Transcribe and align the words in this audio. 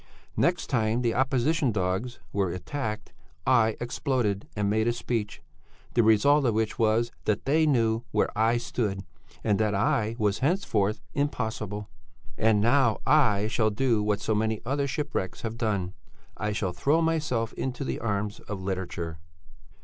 Next 0.35 0.65
time 0.65 1.03
the 1.03 1.13
'opposition 1.13 1.71
dogs' 1.71 2.17
were 2.33 2.49
attacked, 2.51 3.13
I 3.45 3.77
exploded 3.79 4.47
and 4.55 4.67
made 4.67 4.87
a 4.87 4.93
speech, 4.93 5.43
the 5.93 6.01
result 6.01 6.43
of 6.45 6.55
which 6.55 6.79
was 6.79 7.11
that 7.25 7.45
they 7.45 7.67
knew 7.67 8.03
where 8.09 8.35
I 8.35 8.57
stood, 8.57 9.05
and 9.43 9.59
that 9.59 9.75
I 9.75 10.15
was 10.17 10.39
henceforth 10.39 11.01
impossible. 11.13 11.87
And 12.35 12.59
now 12.59 12.97
I 13.05 13.45
shall 13.47 13.69
do 13.69 14.01
what 14.01 14.19
so 14.21 14.33
many 14.33 14.59
other 14.65 14.87
shipwrecks 14.87 15.41
have 15.43 15.55
done: 15.55 15.93
I 16.35 16.51
shall 16.51 16.73
throw 16.73 17.03
myself 17.03 17.53
into 17.53 17.83
the 17.83 17.99
arms 17.99 18.39
of 18.39 18.59
literature." 18.59 19.19